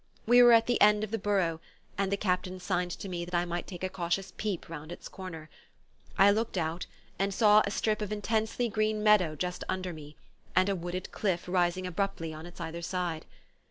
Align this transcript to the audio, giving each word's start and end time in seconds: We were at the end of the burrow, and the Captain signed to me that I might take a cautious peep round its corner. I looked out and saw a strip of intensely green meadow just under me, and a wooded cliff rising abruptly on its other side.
We 0.25 0.41
were 0.41 0.51
at 0.51 0.65
the 0.65 0.81
end 0.81 1.03
of 1.03 1.11
the 1.11 1.19
burrow, 1.19 1.61
and 1.95 2.11
the 2.11 2.17
Captain 2.17 2.59
signed 2.59 2.89
to 2.89 3.07
me 3.07 3.23
that 3.23 3.35
I 3.35 3.45
might 3.45 3.67
take 3.67 3.83
a 3.83 3.87
cautious 3.87 4.33
peep 4.35 4.67
round 4.67 4.91
its 4.91 5.07
corner. 5.07 5.47
I 6.17 6.31
looked 6.31 6.57
out 6.57 6.87
and 7.19 7.31
saw 7.31 7.61
a 7.61 7.69
strip 7.69 8.01
of 8.01 8.11
intensely 8.11 8.67
green 8.67 9.03
meadow 9.03 9.35
just 9.35 9.63
under 9.69 9.93
me, 9.93 10.15
and 10.55 10.69
a 10.69 10.75
wooded 10.75 11.11
cliff 11.11 11.45
rising 11.47 11.85
abruptly 11.85 12.33
on 12.33 12.47
its 12.47 12.59
other 12.59 12.81
side. 12.81 13.27